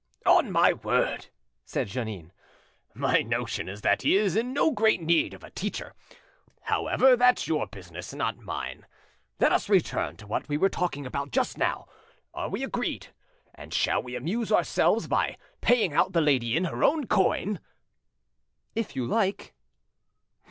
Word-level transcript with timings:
"On 0.25 0.51
my 0.51 0.73
word," 0.73 1.27
said 1.63 1.87
Jeannin, 1.89 2.31
"my 2.95 3.21
notion 3.21 3.69
is 3.69 3.81
that 3.81 4.01
he 4.01 4.17
is 4.17 4.35
in 4.35 4.51
no 4.51 4.71
great 4.71 4.99
need 4.99 5.31
of 5.35 5.43
a 5.43 5.51
teacher; 5.51 5.93
however, 6.63 7.15
that's 7.15 7.47
your 7.47 7.67
business, 7.67 8.11
not 8.11 8.39
mine. 8.39 8.87
Let 9.39 9.51
us 9.51 9.69
return 9.69 10.17
to 10.17 10.25
what 10.25 10.49
we 10.49 10.57
were 10.57 10.69
talking 10.69 11.05
about 11.05 11.29
just 11.29 11.55
now. 11.55 11.85
Are 12.33 12.49
we 12.49 12.63
agreed; 12.63 13.13
and 13.53 13.75
shall 13.75 14.01
we 14.01 14.15
amuse 14.15 14.51
ourselves 14.51 15.07
by 15.07 15.37
paying 15.61 15.93
out 15.93 16.13
the 16.13 16.19
lady 16.21 16.57
in, 16.57 16.63
her 16.63 16.83
own 16.83 17.05
coin?" 17.05 17.59
"If 18.73 18.95
you 18.95 19.05
like." 19.05 19.53